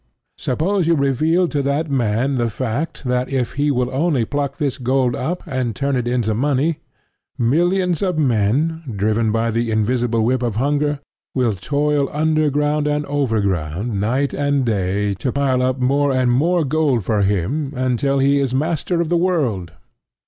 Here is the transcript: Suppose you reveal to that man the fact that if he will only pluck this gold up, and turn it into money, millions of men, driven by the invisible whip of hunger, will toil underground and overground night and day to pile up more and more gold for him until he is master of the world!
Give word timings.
Suppose 0.39 0.87
you 0.87 0.95
reveal 0.95 1.47
to 1.49 1.61
that 1.61 1.87
man 1.91 2.33
the 2.33 2.49
fact 2.49 3.03
that 3.03 3.29
if 3.29 3.51
he 3.53 3.69
will 3.69 3.93
only 3.93 4.25
pluck 4.25 4.57
this 4.57 4.79
gold 4.79 5.15
up, 5.15 5.43
and 5.45 5.75
turn 5.75 5.95
it 5.95 6.07
into 6.07 6.33
money, 6.33 6.79
millions 7.37 8.01
of 8.01 8.17
men, 8.17 8.81
driven 8.95 9.31
by 9.31 9.51
the 9.51 9.69
invisible 9.69 10.21
whip 10.25 10.41
of 10.41 10.55
hunger, 10.55 11.01
will 11.35 11.53
toil 11.53 12.09
underground 12.11 12.87
and 12.87 13.05
overground 13.05 13.99
night 14.01 14.33
and 14.33 14.65
day 14.65 15.13
to 15.13 15.31
pile 15.31 15.61
up 15.61 15.79
more 15.79 16.11
and 16.11 16.31
more 16.31 16.63
gold 16.65 17.03
for 17.05 17.21
him 17.21 17.71
until 17.75 18.17
he 18.17 18.39
is 18.39 18.55
master 18.55 19.01
of 19.01 19.09
the 19.09 19.17
world! 19.21 19.71